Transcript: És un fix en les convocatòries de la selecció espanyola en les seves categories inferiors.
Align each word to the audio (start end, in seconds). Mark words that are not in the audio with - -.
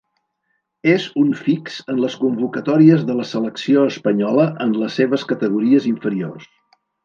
És 0.93 1.03
un 1.23 1.27
fix 1.41 1.75
en 1.93 1.99
les 2.05 2.15
convocatòries 2.23 3.05
de 3.11 3.17
la 3.19 3.27
selecció 3.35 3.87
espanyola 3.93 4.49
en 4.67 4.75
les 4.83 4.99
seves 5.03 5.31
categories 5.35 5.91
inferiors. 5.95 6.53